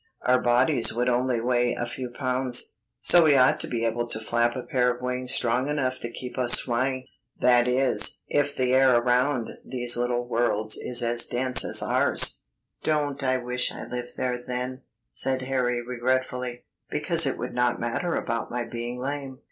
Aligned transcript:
Our 0.25 0.41
bodies 0.41 0.91
would 0.95 1.09
only 1.09 1.39
weigh 1.41 1.75
a 1.75 1.85
few 1.85 2.09
pounds, 2.09 2.73
so 3.01 3.23
we 3.23 3.35
ought 3.35 3.59
to 3.59 3.67
be 3.67 3.85
able 3.85 4.07
to 4.07 4.19
flap 4.19 4.55
a 4.55 4.63
pair 4.63 4.89
of 4.91 4.99
wings 4.99 5.31
strong 5.31 5.69
enough 5.69 5.99
to 5.99 6.09
keep 6.09 6.39
us 6.39 6.59
flying. 6.59 7.07
That 7.39 7.67
is, 7.67 8.17
if 8.27 8.55
the 8.55 8.73
air 8.73 8.95
around 8.97 9.51
these 9.63 9.95
little 9.95 10.27
worlds 10.27 10.75
is 10.75 11.03
as 11.03 11.27
dense 11.27 11.63
as 11.63 11.83
ours." 11.83 12.41
"Don't 12.81 13.21
I 13.21 13.37
wish 13.37 13.71
I 13.71 13.83
lived 13.83 14.17
there, 14.17 14.43
then," 14.43 14.81
said 15.11 15.43
Harry 15.43 15.83
regretfully, 15.85 16.65
"because 16.89 17.27
it 17.27 17.37
would 17.37 17.53
not 17.53 17.79
matter 17.79 18.15
about 18.15 18.49
my 18.49 18.65
being 18.65 18.99
lame. 18.99 19.39